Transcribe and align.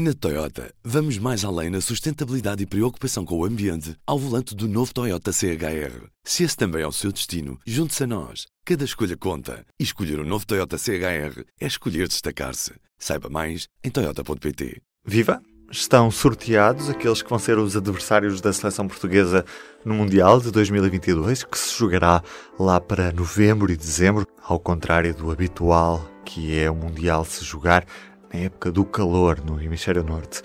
Na 0.00 0.14
Toyota, 0.14 0.72
vamos 0.84 1.18
mais 1.18 1.44
além 1.44 1.70
na 1.70 1.80
sustentabilidade 1.80 2.62
e 2.62 2.66
preocupação 2.66 3.24
com 3.24 3.36
o 3.36 3.44
ambiente 3.44 3.96
ao 4.06 4.16
volante 4.16 4.54
do 4.54 4.68
novo 4.68 4.94
Toyota 4.94 5.32
CHR. 5.32 6.06
Se 6.22 6.44
esse 6.44 6.56
também 6.56 6.82
é 6.82 6.86
o 6.86 6.92
seu 6.92 7.10
destino, 7.10 7.58
junte-se 7.66 8.04
a 8.04 8.06
nós. 8.06 8.46
Cada 8.64 8.84
escolha 8.84 9.16
conta. 9.16 9.66
E 9.76 9.82
escolher 9.82 10.20
o 10.20 10.22
um 10.22 10.24
novo 10.24 10.46
Toyota 10.46 10.78
CHR 10.78 11.42
é 11.60 11.66
escolher 11.66 12.06
destacar-se. 12.06 12.74
Saiba 12.96 13.28
mais 13.28 13.66
em 13.82 13.90
Toyota.pt. 13.90 14.80
Viva! 15.04 15.42
Estão 15.68 16.12
sorteados 16.12 16.88
aqueles 16.88 17.20
que 17.20 17.28
vão 17.28 17.38
ser 17.40 17.58
os 17.58 17.76
adversários 17.76 18.40
da 18.40 18.52
seleção 18.52 18.86
portuguesa 18.86 19.44
no 19.84 19.94
Mundial 19.94 20.40
de 20.40 20.52
2022, 20.52 21.42
que 21.42 21.58
se 21.58 21.76
jogará 21.76 22.22
lá 22.56 22.80
para 22.80 23.10
novembro 23.10 23.72
e 23.72 23.76
dezembro, 23.76 24.24
ao 24.44 24.60
contrário 24.60 25.12
do 25.12 25.32
habitual, 25.32 26.08
que 26.24 26.56
é 26.56 26.70
o 26.70 26.74
Mundial 26.76 27.24
se 27.24 27.44
jogar 27.44 27.84
na 28.32 28.40
época 28.40 28.70
do 28.70 28.84
calor 28.84 29.40
no 29.44 29.60
hemisfério 29.62 30.02
norte. 30.02 30.42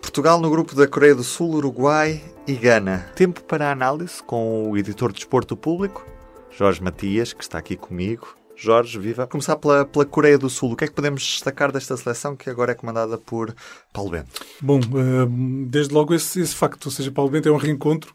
Portugal 0.00 0.40
no 0.40 0.50
grupo 0.50 0.74
da 0.74 0.86
Coreia 0.86 1.14
do 1.14 1.24
Sul, 1.24 1.54
Uruguai 1.54 2.22
e 2.46 2.54
Gana. 2.54 3.10
Tempo 3.14 3.42
para 3.42 3.70
análise 3.70 4.22
com 4.22 4.70
o 4.70 4.76
editor 4.76 5.10
de 5.12 5.18
Desporto 5.18 5.56
Público, 5.56 6.06
Jorge 6.50 6.82
Matias, 6.82 7.32
que 7.32 7.42
está 7.42 7.58
aqui 7.58 7.76
comigo. 7.76 8.36
Jorge, 8.54 8.98
viva. 8.98 9.26
Começar 9.26 9.56
pela, 9.56 9.84
pela 9.84 10.06
Coreia 10.06 10.38
do 10.38 10.48
Sul. 10.48 10.72
O 10.72 10.76
que 10.76 10.84
é 10.84 10.86
que 10.86 10.94
podemos 10.94 11.22
destacar 11.22 11.70
desta 11.70 11.94
seleção 11.96 12.34
que 12.34 12.48
agora 12.48 12.72
é 12.72 12.74
comandada 12.74 13.18
por 13.18 13.54
Paulo 13.92 14.12
Bento? 14.12 14.40
Bom, 14.62 14.78
eh, 14.78 15.66
desde 15.68 15.92
logo 15.92 16.14
esse, 16.14 16.40
esse 16.40 16.54
facto, 16.54 16.86
ou 16.86 16.90
seja, 16.90 17.12
Paulo 17.12 17.30
Bento 17.30 17.48
é 17.48 17.52
um 17.52 17.56
reencontro 17.56 18.14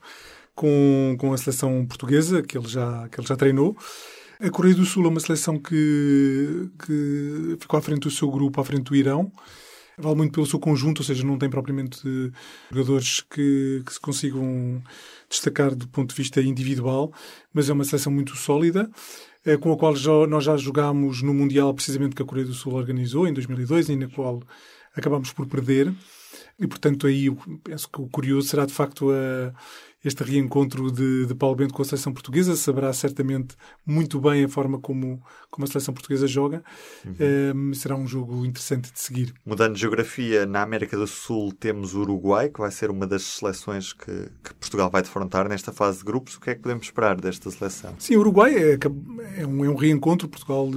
com, 0.56 1.16
com 1.20 1.32
a 1.32 1.38
seleção 1.38 1.86
portuguesa 1.86 2.42
que 2.42 2.58
ele 2.58 2.68
já, 2.68 3.08
que 3.10 3.20
ele 3.20 3.28
já 3.28 3.36
treinou. 3.36 3.78
A 4.44 4.50
Coreia 4.50 4.74
do 4.74 4.84
Sul 4.86 5.06
é 5.06 5.08
uma 5.08 5.20
seleção 5.20 5.60
que, 5.60 6.68
que 6.84 7.58
ficou 7.60 7.78
à 7.78 7.82
frente 7.82 8.00
do 8.00 8.10
seu 8.10 8.28
grupo, 8.32 8.60
à 8.60 8.66
frente 8.66 8.86
do 8.86 8.96
Irão. 8.96 9.32
Vale 9.96 10.16
muito 10.16 10.34
pelo 10.34 10.48
seu 10.48 10.58
conjunto, 10.58 11.02
ou 11.02 11.06
seja, 11.06 11.24
não 11.24 11.38
tem 11.38 11.48
propriamente 11.48 12.02
jogadores 12.72 13.22
que, 13.22 13.84
que 13.86 13.94
se 13.94 14.00
consigam 14.00 14.82
destacar 15.30 15.76
do 15.76 15.88
ponto 15.88 16.10
de 16.10 16.16
vista 16.16 16.42
individual, 16.42 17.14
mas 17.54 17.70
é 17.70 17.74
uma 17.74 17.84
seleção 17.84 18.12
muito 18.12 18.36
sólida, 18.36 18.90
eh, 19.46 19.58
com 19.58 19.72
a 19.72 19.78
qual 19.78 19.96
já, 19.96 20.26
nós 20.26 20.44
já 20.44 20.58
jogámos 20.58 21.22
no 21.22 21.36
Mundial 21.36 21.72
precisamente 21.76 22.16
que 22.16 22.24
a 22.24 22.26
Coreia 22.26 22.48
do 22.48 22.54
Sul 22.56 22.74
organizou 22.74 23.28
em 23.28 23.34
2002 23.34 23.90
e 23.90 23.96
na 23.96 24.08
qual 24.08 24.42
acabámos 24.96 25.32
por 25.32 25.46
perder. 25.46 25.94
E, 26.60 26.68
portanto, 26.68 27.08
aí 27.08 27.30
penso 27.64 27.90
que 27.90 28.02
o 28.02 28.08
curioso 28.08 28.48
será 28.48 28.66
de 28.66 28.74
facto 28.74 29.12
a 29.12 29.54
este 30.04 30.24
reencontro 30.24 30.92
de, 30.92 31.28
de 31.28 31.36
Paulo 31.36 31.56
Bento 31.56 31.74
com 31.74 31.82
a 31.82 31.86
seleção 31.86 32.12
portuguesa. 32.12 32.56
Saberá 32.56 32.92
certamente 32.92 33.56
muito 33.86 34.20
bem 34.20 34.44
a 34.44 34.50
forma 34.50 34.80
como, 34.80 35.22
como 35.50 35.66
a 35.66 35.68
seleção 35.68 35.94
portuguesa 35.94 36.28
joga. 36.28 36.64
Uhum. 37.06 37.70
Um, 37.70 37.74
será 37.74 37.96
um 37.96 38.08
jogo 38.08 38.46
interessante 38.46 38.92
de 38.92 39.00
seguir. 39.00 39.34
Mudando 39.46 39.76
de 39.76 39.82
geografia, 39.82 40.46
na 40.46 40.64
América 40.64 40.98
do 40.98 41.06
Sul 41.06 41.52
temos 41.54 41.94
o 41.94 42.02
Uruguai, 42.02 42.50
que 42.50 42.60
vai 42.60 42.72
ser 42.72 42.90
uma 42.90 43.06
das 43.06 43.22
seleções 43.24 43.94
que, 43.94 44.30
que, 44.44 44.54
Portugal 44.56 44.90
vai 44.90 45.02
defrontar 45.02 45.48
nesta 45.48 45.72
fase 45.72 46.00
de 46.00 46.04
grupos. 46.04 46.36
O 46.36 46.42
que 46.42 46.50
é 46.50 46.56
que 46.56 46.62
podemos 46.62 46.86
esperar 46.86 47.20
desta 47.20 47.50
seleção? 47.52 47.94
Sim, 48.00 48.16
o 48.16 48.20
Uruguai 48.22 48.56
é, 48.56 48.80
é, 49.38 49.46
um, 49.46 49.64
é 49.64 49.70
um, 49.70 49.76
reencontro. 49.76 50.28
Portugal 50.28 50.70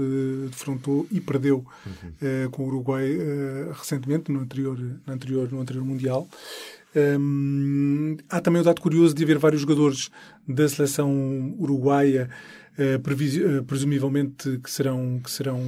defrontou 0.50 1.06
e 1.10 1.20
perdeu 1.20 1.64
uhum. 1.86 2.46
uh, 2.46 2.50
com 2.50 2.64
o 2.64 2.66
Uruguai 2.66 3.16
uh, 3.16 3.72
recentemente, 3.72 4.30
no 4.30 4.40
anterior, 4.40 4.78
no 4.78 5.12
anterior, 5.12 5.43
no 5.50 5.60
anterior 5.60 5.84
Mundial. 5.84 6.28
Um, 6.96 8.16
há 8.30 8.40
também 8.40 8.62
o 8.62 8.64
dado 8.64 8.80
curioso 8.80 9.14
de 9.14 9.24
haver 9.24 9.38
vários 9.38 9.62
jogadores 9.62 10.10
da 10.46 10.68
seleção 10.68 11.54
uruguaia, 11.58 12.30
uh, 12.78 13.58
uh, 13.58 13.64
presumivelmente 13.64 14.58
que 14.58 14.70
serão, 14.70 15.20
que 15.22 15.30
serão 15.30 15.60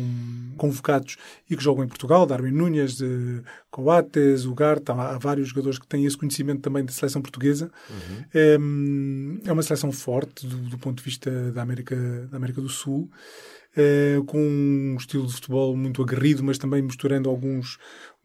convocados 0.57 1.17
e 1.51 1.57
que 1.57 1.63
jogam 1.63 1.85
em 1.85 1.89
Portugal. 1.89 2.27
Darwin 2.27 2.53
Núñez, 2.53 3.01
uh, 3.01 3.43
Coates, 3.71 4.45
Ugarte, 4.45 4.93
há, 4.93 5.15
há, 5.15 5.19
vários 5.19 5.49
jogadores 5.49 5.79
que 5.79 5.87
têm 5.87 6.05
esse 6.05 6.17
conhecimento 6.17 6.61
também 6.61 6.85
da 6.85 6.93
seleção 6.93 7.21
portuguesa. 7.21 7.73
Uhum. 7.91 8.61
Um, 8.61 9.41
é 9.45 9.53
uma 9.53 9.63
seleção 9.63 9.91
forte 9.91 10.47
do, 10.47 10.57
do, 10.57 10.79
ponto 10.79 10.99
de 10.99 11.05
vista 11.05 11.51
da 11.51 11.63
América, 11.63 11.97
da 12.31 12.37
América 12.37 12.61
do 12.61 12.69
Sul. 12.69 13.11
Uh, 13.77 14.25
com 14.25 14.39
um 14.39 14.97
estilo 14.99 15.27
de 15.27 15.35
futebol 15.35 15.77
muito 15.77 16.01
aguerrido, 16.01 16.43
mas 16.43 16.57
também 16.57 16.81
misturando 16.81 17.29
alguns, 17.29 17.77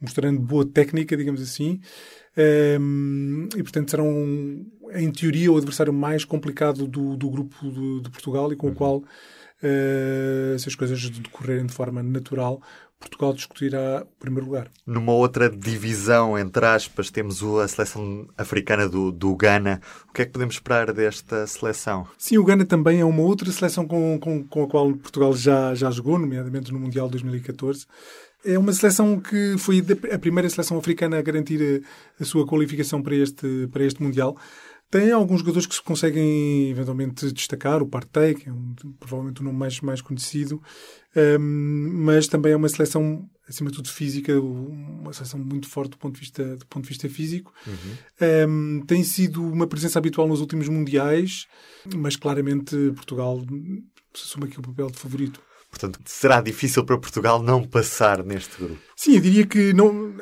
mostrando 0.01 0.39
boa 0.39 0.65
técnica, 0.65 1.15
digamos 1.15 1.41
assim. 1.41 1.79
Um, 2.79 3.47
e, 3.55 3.61
portanto, 3.61 3.91
serão, 3.91 4.65
em 4.93 5.11
teoria, 5.11 5.51
o 5.51 5.57
adversário 5.57 5.93
mais 5.93 6.25
complicado 6.25 6.87
do, 6.87 7.15
do 7.15 7.29
grupo 7.29 7.55
de, 7.69 8.01
de, 8.01 8.09
Portugal 8.09 8.51
e 8.51 8.55
com 8.55 8.67
uhum. 8.67 8.73
o 8.73 8.75
qual, 8.75 8.97
uh, 8.97 10.57
se 10.57 10.67
as 10.67 10.75
coisas 10.75 11.09
decorrerem 11.09 11.65
de 11.65 11.73
forma 11.73 12.01
natural, 12.01 12.61
Portugal 13.01 13.33
discutirá 13.33 14.03
o 14.03 14.19
primeiro 14.19 14.45
lugar. 14.45 14.71
Numa 14.85 15.11
outra 15.11 15.49
divisão, 15.49 16.37
entre 16.37 16.65
aspas, 16.65 17.09
temos 17.09 17.43
a 17.43 17.67
seleção 17.67 18.27
africana 18.37 18.87
do, 18.87 19.11
do 19.11 19.35
Ghana. 19.35 19.81
O 20.07 20.13
que 20.13 20.21
é 20.21 20.25
que 20.25 20.31
podemos 20.31 20.55
esperar 20.55 20.93
desta 20.93 21.47
seleção? 21.47 22.07
Sim, 22.17 22.37
o 22.37 22.43
Ghana 22.43 22.63
também 22.63 22.99
é 22.99 23.05
uma 23.05 23.23
outra 23.23 23.51
seleção 23.51 23.87
com, 23.87 24.19
com, 24.19 24.43
com 24.43 24.63
a 24.63 24.67
qual 24.67 24.93
Portugal 24.93 25.33
já, 25.33 25.73
já 25.73 25.89
jogou, 25.89 26.19
nomeadamente 26.19 26.71
no 26.71 26.79
Mundial 26.79 27.09
2014. 27.09 27.87
É 28.43 28.57
uma 28.57 28.73
seleção 28.73 29.19
que 29.19 29.55
foi 29.57 29.83
a 30.11 30.17
primeira 30.17 30.49
seleção 30.49 30.77
africana 30.77 31.19
a 31.19 31.21
garantir 31.21 31.83
a, 32.19 32.23
a 32.23 32.25
sua 32.25 32.45
qualificação 32.45 33.01
para 33.01 33.15
este, 33.15 33.67
para 33.71 33.83
este 33.83 34.01
Mundial. 34.01 34.35
Tem 34.91 35.09
alguns 35.09 35.39
jogadores 35.39 35.65
que 35.65 35.73
se 35.73 35.81
conseguem 35.81 36.69
eventualmente 36.69 37.31
destacar, 37.31 37.81
o 37.81 37.87
Partey, 37.87 38.35
que 38.35 38.49
é 38.49 38.51
um, 38.51 38.75
provavelmente 38.99 39.39
o 39.39 39.43
nome 39.45 39.57
mais, 39.57 39.79
mais 39.79 40.01
conhecido, 40.01 40.61
um, 41.39 42.03
mas 42.03 42.27
também 42.27 42.51
é 42.51 42.57
uma 42.57 42.67
seleção, 42.67 43.25
acima 43.47 43.69
de 43.69 43.77
tudo, 43.77 43.87
física, 43.87 44.37
uma 44.37 45.13
seleção 45.13 45.39
muito 45.39 45.69
forte 45.69 45.91
do 45.91 45.97
ponto 45.97 46.15
de 46.15 46.19
vista, 46.19 46.57
do 46.57 46.65
ponto 46.65 46.83
de 46.83 46.89
vista 46.89 47.07
físico. 47.07 47.53
Uhum. 47.65 48.81
Um, 48.81 48.85
tem 48.85 49.01
sido 49.01 49.41
uma 49.41 49.65
presença 49.65 49.97
habitual 49.97 50.27
nos 50.27 50.41
últimos 50.41 50.67
mundiais, 50.67 51.47
mas 51.95 52.17
claramente 52.17 52.75
Portugal 52.93 53.41
assume 54.13 54.47
aqui 54.47 54.59
o 54.59 54.61
papel 54.61 54.87
de 54.87 54.97
favorito. 54.97 55.41
Portanto, 55.71 55.99
será 56.05 56.41
difícil 56.41 56.83
para 56.83 56.97
Portugal 56.97 57.41
não 57.41 57.63
passar 57.63 58.23
neste 58.23 58.57
grupo. 58.57 58.77
Sim, 58.95 59.15
eu 59.15 59.21
diria 59.21 59.47
que 59.47 59.71
não, 59.73 60.13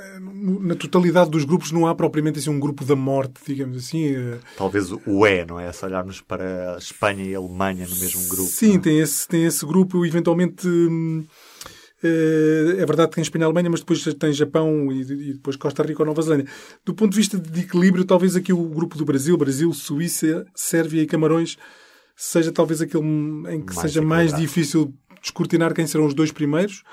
na 0.62 0.76
totalidade 0.76 1.30
dos 1.30 1.44
grupos 1.44 1.72
não 1.72 1.88
há 1.88 1.96
propriamente 1.96 2.38
assim, 2.38 2.52
um 2.52 2.60
grupo 2.60 2.86
da 2.86 2.96
morte, 2.96 3.42
digamos 3.46 3.78
assim. 3.78 4.16
Talvez 4.56 4.92
o 4.92 5.26
E, 5.26 5.46
não 5.46 5.60
é? 5.60 5.72
Se 5.74 5.84
olharmos 5.84 6.22
para 6.22 6.76
a 6.76 6.78
Espanha 6.78 7.26
e 7.26 7.36
a 7.36 7.40
Alemanha 7.40 7.88
no 7.88 7.96
mesmo 7.98 8.26
grupo. 8.30 8.48
Sim, 8.48 8.76
é? 8.76 8.80
tem, 8.80 9.00
esse, 9.00 9.28
tem 9.28 9.44
esse 9.44 9.66
grupo. 9.66 10.06
Eventualmente, 10.06 10.68
é 12.02 12.86
verdade 12.86 13.10
que 13.10 13.16
tem 13.16 13.22
Espanha 13.24 13.44
e 13.44 13.46
Alemanha, 13.46 13.72
mas 13.72 13.80
depois 13.82 14.02
tem 14.14 14.32
Japão 14.32 14.92
e 14.92 15.34
depois 15.34 15.56
Costa 15.56 15.84
Rica 15.84 16.04
ou 16.04 16.06
Nova 16.06 16.22
Zelândia. 16.22 16.48
Do 16.86 16.94
ponto 16.94 17.12
de 17.12 17.18
vista 17.18 17.38
de 17.38 17.62
equilíbrio, 17.62 18.06
talvez 18.06 18.36
aqui 18.36 18.54
o 18.54 18.70
grupo 18.70 18.98
do 18.98 19.04
Brasil, 19.04 19.36
Brasil, 19.36 19.74
Suíça, 19.74 20.46
Sérvia 20.56 21.02
e 21.02 21.08
Camarões 21.08 21.58
seja 22.16 22.52
talvez 22.52 22.82
aquele 22.82 23.04
em 23.04 23.62
que 23.62 23.74
mais 23.74 23.80
seja 23.80 24.02
mais 24.02 24.34
difícil 24.34 24.94
descortinar 25.22 25.74
quem 25.74 25.88
serão 25.88 26.06
os 26.06 26.14
dois 26.14 26.32
primeiros. 26.32 26.84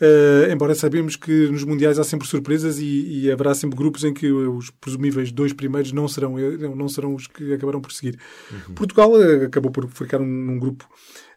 Uh, 0.00 0.50
embora 0.52 0.74
sabemos 0.74 1.14
que 1.14 1.46
nos 1.48 1.62
mundiais 1.62 2.00
há 2.00 2.04
sempre 2.04 2.26
surpresas 2.26 2.80
e, 2.80 3.22
e, 3.22 3.30
haverá 3.30 3.54
sempre 3.54 3.76
grupos 3.76 4.02
em 4.02 4.12
que 4.12 4.28
os 4.28 4.68
presumíveis 4.70 5.30
dois 5.30 5.52
primeiros 5.52 5.92
não 5.92 6.08
serão, 6.08 6.36
não 6.36 6.88
serão 6.88 7.14
os 7.14 7.28
que 7.28 7.54
acabarão 7.54 7.80
por 7.80 7.92
seguir. 7.92 8.18
Uhum. 8.50 8.74
Portugal 8.74 9.12
uh, 9.12 9.44
acabou 9.44 9.70
por 9.70 9.88
ficar 9.88 10.18
num, 10.18 10.26
num, 10.26 10.58
grupo 10.58 10.84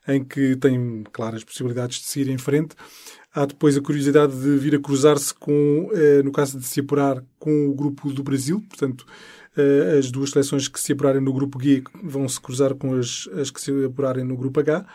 em 0.08 0.24
que 0.24 0.56
tem 0.56 1.04
claras 1.12 1.44
possibilidades 1.44 2.00
de 2.00 2.08
seguir 2.08 2.32
em 2.32 2.38
frente. 2.40 2.76
Há 3.32 3.46
depois 3.46 3.78
a 3.78 3.82
curiosidade 3.82 4.36
de 4.36 4.58
vir 4.58 4.74
a 4.74 4.80
cruzar-se 4.80 5.36
com, 5.36 5.92
uh, 5.92 6.24
no 6.24 6.32
caso 6.32 6.60
de 6.60 6.66
se 6.66 6.80
apurar, 6.80 7.24
com 7.38 7.68
o 7.68 7.76
grupo 7.76 8.12
do 8.12 8.24
Brasil, 8.24 8.64
portanto, 8.68 9.06
as 9.98 10.12
duas 10.12 10.30
seleções 10.30 10.68
que 10.68 10.80
se 10.80 10.94
apurarem 10.94 11.20
no 11.20 11.34
grupo 11.34 11.60
G 11.60 11.84
vão 12.04 12.30
se 12.30 12.40
cruzar 12.40 12.76
com 12.76 12.94
as, 12.94 13.28
as 13.40 13.50
que 13.50 13.60
se 13.60 13.72
apurarem 13.86 14.24
no 14.24 14.38
grupo 14.38 14.60
H. 14.60 14.86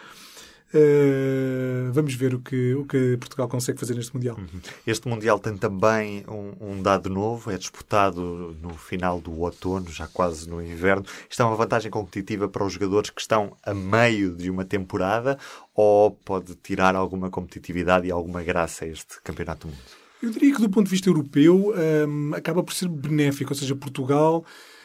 Uh, 0.74 1.92
vamos 1.92 2.14
ver 2.14 2.34
o 2.34 2.40
que, 2.40 2.74
o 2.74 2.86
que 2.86 3.18
Portugal 3.18 3.46
consegue 3.46 3.78
fazer 3.78 3.94
neste 3.94 4.14
Mundial. 4.14 4.36
Uhum. 4.38 4.60
Este 4.86 5.06
Mundial 5.06 5.38
tem 5.38 5.56
também 5.56 6.24
um, 6.26 6.72
um, 6.72 6.82
dado 6.82 7.10
novo, 7.10 7.50
é 7.50 7.58
disputado 7.58 8.56
no 8.60 8.74
final 8.74 9.20
do 9.20 9.38
outono, 9.40 9.90
já 9.90 10.06
quase 10.06 10.48
no 10.48 10.62
inverno. 10.62 11.04
Isto 11.28 11.42
é 11.42 11.46
uma 11.46 11.56
vantagem 11.56 11.90
competitiva 11.90 12.48
para 12.48 12.64
os 12.64 12.72
jogadores 12.72 13.10
que 13.10 13.20
estão 13.20 13.54
a 13.62 13.74
meio 13.74 14.34
de 14.34 14.48
uma 14.48 14.64
temporada 14.64 15.38
ou 15.74 16.10
pode 16.10 16.54
tirar 16.54 16.96
alguma 16.96 17.28
competitividade 17.28 18.06
e 18.06 18.10
alguma 18.10 18.42
graça 18.42 18.86
a 18.86 18.88
este 18.88 19.20
Campeonato 19.22 19.66
do 19.66 19.72
Mundo? 19.72 20.02
Eu 20.22 20.30
diria 20.30 20.54
que 20.54 20.60
do 20.60 20.70
ponto 20.70 20.86
de 20.86 20.90
vista 20.90 21.08
europeu 21.08 21.74
um, 22.08 22.32
acaba 22.34 22.62
por 22.62 22.72
ser 22.72 22.88
benéfico, 22.88 23.52
ou 23.52 23.58
seja, 23.58 23.74
Portugal 23.74 24.44
eh, 24.44 24.81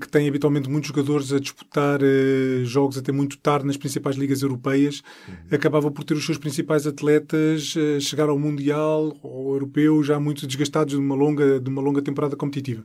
que 0.00 0.08
tem 0.08 0.28
habitualmente 0.28 0.68
muitos 0.68 0.88
jogadores 0.88 1.32
a 1.32 1.40
disputar 1.40 2.00
uh, 2.02 2.64
jogos 2.64 2.98
até 2.98 3.10
muito 3.12 3.38
tarde 3.38 3.66
nas 3.66 3.76
principais 3.76 4.16
ligas 4.16 4.42
europeias, 4.42 5.02
uhum. 5.28 5.34
acabava 5.50 5.90
por 5.90 6.04
ter 6.04 6.14
os 6.14 6.24
seus 6.24 6.38
principais 6.38 6.86
atletas 6.86 7.74
uh, 7.76 8.00
chegar 8.00 8.28
ao 8.28 8.38
Mundial 8.38 9.16
ou 9.22 9.54
Europeu 9.54 10.02
já 10.02 10.20
muito 10.20 10.46
desgastados 10.46 10.94
de 10.94 11.00
uma 11.00 11.14
longa, 11.14 11.58
de 11.60 11.68
uma 11.68 11.80
longa 11.82 12.02
temporada 12.02 12.36
competitiva. 12.36 12.84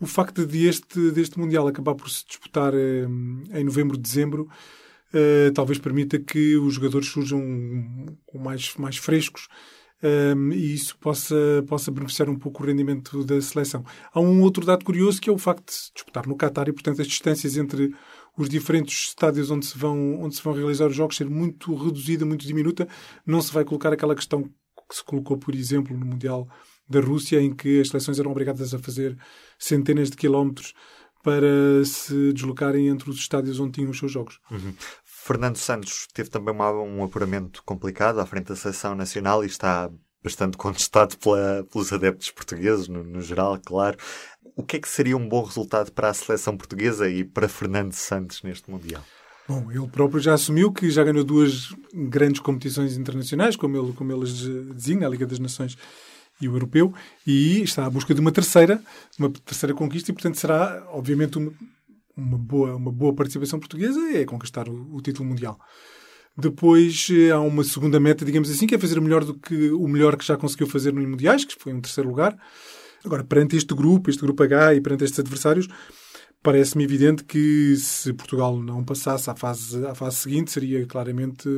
O 0.00 0.06
facto 0.06 0.46
de 0.46 0.66
este, 0.66 1.10
deste 1.10 1.38
Mundial 1.38 1.66
acabar 1.66 1.94
por 1.94 2.08
se 2.08 2.24
disputar 2.26 2.72
em 2.72 3.64
novembro, 3.64 3.98
dezembro, 3.98 4.48
talvez 5.52 5.76
permita 5.76 6.20
que 6.20 6.56
os 6.56 6.74
jogadores 6.74 7.08
surjam 7.08 7.42
mais, 8.32 8.76
mais 8.76 8.96
frescos 8.96 9.48
um, 10.02 10.52
e 10.52 10.74
isso 10.74 10.96
possa, 10.98 11.36
possa 11.66 11.90
beneficiar 11.90 12.28
um 12.28 12.38
pouco 12.38 12.62
o 12.62 12.66
rendimento 12.66 13.24
da 13.24 13.40
seleção. 13.40 13.84
Há 14.12 14.20
um 14.20 14.42
outro 14.42 14.64
dado 14.64 14.84
curioso 14.84 15.20
que 15.20 15.28
é 15.28 15.32
o 15.32 15.38
facto 15.38 15.66
de 15.66 15.92
disputar 15.94 16.26
no 16.26 16.36
Qatar 16.36 16.68
e, 16.68 16.72
portanto, 16.72 17.00
as 17.00 17.06
distâncias 17.06 17.56
entre 17.56 17.92
os 18.36 18.48
diferentes 18.48 19.08
estádios 19.08 19.50
onde 19.50 19.66
se 19.66 19.76
vão, 19.76 20.20
onde 20.20 20.36
se 20.36 20.42
vão 20.42 20.52
realizar 20.52 20.86
os 20.86 20.94
jogos 20.94 21.16
ser 21.16 21.28
muito 21.28 21.74
reduzida, 21.74 22.24
muito 22.24 22.46
diminuta. 22.46 22.88
Não 23.26 23.40
se 23.42 23.52
vai 23.52 23.64
colocar 23.64 23.92
aquela 23.92 24.14
questão 24.14 24.44
que 24.44 24.94
se 24.94 25.04
colocou, 25.04 25.36
por 25.36 25.54
exemplo, 25.54 25.96
no 25.96 26.06
Mundial 26.06 26.48
da 26.88 27.00
Rússia, 27.00 27.40
em 27.40 27.54
que 27.54 27.80
as 27.80 27.88
seleções 27.88 28.18
eram 28.18 28.30
obrigadas 28.30 28.72
a 28.72 28.78
fazer 28.78 29.18
centenas 29.58 30.08
de 30.10 30.16
quilómetros 30.16 30.72
para 31.22 31.84
se 31.84 32.32
deslocarem 32.32 32.88
entre 32.88 33.10
os 33.10 33.18
estádios 33.18 33.58
onde 33.58 33.72
tinham 33.72 33.90
os 33.90 33.98
seus 33.98 34.10
jogos. 34.10 34.38
Uhum. 34.50 34.72
Fernando 35.28 35.56
Santos 35.56 36.08
teve 36.14 36.30
também 36.30 36.54
uma, 36.54 36.72
um 36.72 37.04
apuramento 37.04 37.62
complicado 37.62 38.18
à 38.18 38.24
frente 38.24 38.46
da 38.46 38.56
seleção 38.56 38.94
nacional 38.94 39.44
e 39.44 39.46
está 39.46 39.90
bastante 40.24 40.56
contestado 40.58 41.18
pela, 41.18 41.66
pelos 41.70 41.92
adeptos 41.92 42.30
portugueses, 42.30 42.88
no, 42.88 43.04
no, 43.04 43.20
geral, 43.20 43.60
claro. 43.62 43.98
O 44.56 44.62
que 44.62 44.78
é 44.78 44.80
que 44.80 44.88
seria 44.88 45.18
um 45.18 45.28
bom 45.28 45.42
resultado 45.42 45.92
para 45.92 46.08
a 46.08 46.14
seleção 46.14 46.56
portuguesa 46.56 47.10
e 47.10 47.24
para 47.24 47.46
Fernando 47.46 47.92
Santos 47.92 48.42
neste 48.42 48.70
Mundial? 48.70 49.04
Bom, 49.46 49.70
ele 49.70 49.86
próprio 49.88 50.18
já 50.18 50.32
assumiu 50.32 50.72
que 50.72 50.90
já 50.90 51.04
ganhou 51.04 51.24
duas 51.24 51.74
grandes 51.92 52.40
competições 52.40 52.96
internacionais, 52.96 53.54
como 53.54 53.76
ele, 53.76 53.92
como 53.92 54.10
ele 54.10 54.24
designa, 54.72 55.06
a 55.06 55.10
Liga 55.10 55.26
das 55.26 55.38
Nações 55.38 55.76
e 56.40 56.48
o 56.48 56.54
Europeu, 56.54 56.94
e 57.26 57.60
está 57.60 57.84
à 57.84 57.90
busca 57.90 58.14
de 58.14 58.20
uma 58.20 58.32
terceira, 58.32 58.80
uma 59.18 59.28
terceira 59.28 59.74
conquista, 59.74 60.10
e 60.10 60.14
portanto 60.14 60.36
será, 60.36 60.86
obviamente, 60.90 61.36
uma, 61.36 61.52
uma 62.18 62.36
boa, 62.36 62.76
uma 62.76 62.90
boa 62.90 63.14
participação 63.14 63.58
portuguesa 63.58 64.00
é 64.12 64.24
conquistar 64.24 64.68
o, 64.68 64.96
o, 64.96 65.00
título 65.00 65.28
mundial. 65.28 65.58
Depois 66.36 67.08
eh, 67.10 67.30
há 67.30 67.40
uma 67.40 67.64
segunda 67.64 67.98
meta, 67.98 68.24
digamos 68.24 68.50
assim, 68.50 68.66
que 68.66 68.74
é 68.74 68.78
fazer 68.78 69.00
melhor 69.00 69.24
do 69.24 69.34
que 69.34 69.70
o 69.70 69.86
melhor 69.88 70.16
que 70.16 70.24
já 70.24 70.36
conseguiu 70.36 70.66
fazer 70.66 70.92
nos 70.92 71.08
mundiais, 71.08 71.44
que 71.44 71.56
foi 71.58 71.72
um 71.72 71.80
terceiro 71.80 72.08
lugar. 72.08 72.36
Agora, 73.04 73.24
perante 73.24 73.56
este 73.56 73.74
grupo, 73.74 74.10
este 74.10 74.22
grupo 74.22 74.42
H 74.42 74.74
e 74.74 74.80
perante 74.80 75.04
estes 75.04 75.20
adversários, 75.20 75.68
parece-me 76.42 76.84
evidente 76.84 77.24
que 77.24 77.76
se 77.76 78.12
Portugal 78.12 78.60
não 78.60 78.84
passasse 78.84 79.30
à 79.30 79.34
fase, 79.34 79.84
à 79.86 79.94
fase 79.94 80.16
seguinte, 80.16 80.50
seria 80.50 80.84
claramente 80.86 81.48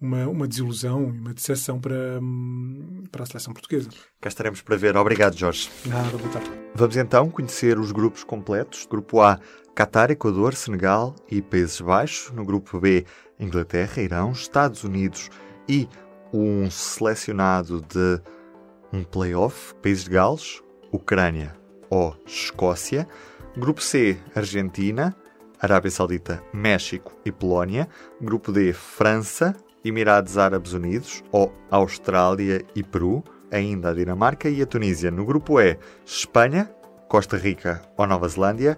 uma, 0.00 0.28
uma 0.28 0.46
desilusão 0.46 1.12
e 1.14 1.18
uma 1.18 1.34
decepção 1.34 1.80
para, 1.80 2.20
hum, 2.20 3.04
para 3.10 3.24
a 3.24 3.26
seleção 3.26 3.52
portuguesa. 3.52 3.88
Cá 4.20 4.28
estaremos 4.28 4.60
para 4.62 4.76
ver. 4.76 4.96
Obrigado, 4.96 5.36
Jorge. 5.36 5.68
Nada, 5.86 6.16
boa 6.16 6.30
tarde. 6.30 6.50
Vamos 6.74 6.96
então 6.96 7.30
conhecer 7.30 7.78
os 7.78 7.90
grupos 7.90 8.22
completos. 8.22 8.86
Grupo 8.86 9.20
A, 9.20 9.40
Catar, 9.78 10.10
Equador, 10.10 10.56
Senegal 10.56 11.14
e 11.30 11.40
Países 11.40 11.80
Baixos. 11.80 12.32
No 12.32 12.44
grupo 12.44 12.80
B, 12.80 13.06
Inglaterra, 13.38 14.02
Irão, 14.02 14.32
Estados 14.32 14.82
Unidos 14.82 15.30
e 15.68 15.88
um 16.32 16.68
selecionado 16.68 17.80
de 17.82 18.20
um 18.92 19.04
playoff, 19.04 19.72
Países 19.76 20.02
de 20.02 20.10
Gales, 20.10 20.64
Ucrânia 20.90 21.54
ou 21.88 22.16
Escócia. 22.26 23.06
Grupo 23.56 23.80
C, 23.80 24.18
Argentina, 24.34 25.14
Arábia 25.60 25.92
Saudita, 25.92 26.42
México 26.52 27.12
e 27.24 27.30
Polónia. 27.30 27.88
Grupo 28.20 28.50
D, 28.50 28.72
França, 28.72 29.54
Emirados 29.84 30.36
Árabes 30.36 30.72
Unidos 30.72 31.22
ou 31.30 31.54
Austrália 31.70 32.64
e 32.74 32.82
Peru. 32.82 33.22
Ainda 33.48 33.90
a 33.90 33.94
Dinamarca 33.94 34.50
e 34.50 34.60
a 34.60 34.66
Tunísia. 34.66 35.12
No 35.12 35.24
grupo 35.24 35.60
E, 35.60 35.78
Espanha, 36.04 36.68
Costa 37.08 37.36
Rica 37.36 37.80
ou 37.96 38.08
Nova 38.08 38.28
Zelândia, 38.28 38.76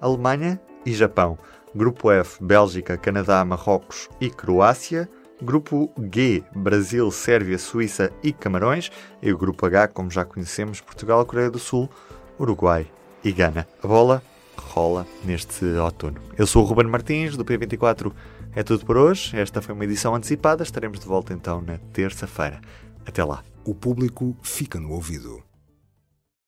Alemanha 0.00 0.60
e 0.84 0.92
Japão. 0.92 1.38
Grupo 1.74 2.10
F, 2.10 2.42
Bélgica, 2.42 2.96
Canadá, 2.96 3.44
Marrocos 3.44 4.08
e 4.20 4.30
Croácia. 4.30 5.08
Grupo 5.40 5.92
G, 6.12 6.42
Brasil, 6.54 7.10
Sérvia, 7.10 7.58
Suíça 7.58 8.12
e 8.22 8.32
Camarões. 8.32 8.90
E 9.22 9.32
o 9.32 9.38
grupo 9.38 9.66
H, 9.66 9.88
como 9.88 10.10
já 10.10 10.24
conhecemos, 10.24 10.80
Portugal, 10.80 11.24
Coreia 11.24 11.50
do 11.50 11.58
Sul, 11.58 11.88
Uruguai 12.38 12.90
e 13.22 13.32
Gana. 13.32 13.66
A 13.82 13.86
bola 13.86 14.22
rola 14.56 15.06
neste 15.24 15.64
outono. 15.64 16.20
Eu 16.36 16.46
sou 16.46 16.62
o 16.62 16.66
Ruben 16.66 16.86
Martins, 16.86 17.36
do 17.36 17.44
P24. 17.44 18.12
É 18.54 18.62
tudo 18.62 18.84
por 18.84 18.96
hoje. 18.96 19.38
Esta 19.38 19.62
foi 19.62 19.74
uma 19.74 19.84
edição 19.84 20.14
antecipada. 20.14 20.62
Estaremos 20.62 20.98
de 20.98 21.06
volta 21.06 21.32
então 21.32 21.62
na 21.62 21.78
terça-feira. 21.92 22.60
Até 23.06 23.22
lá. 23.22 23.42
O 23.64 23.74
público 23.74 24.36
fica 24.42 24.80
no 24.80 24.92
ouvido. 24.92 25.47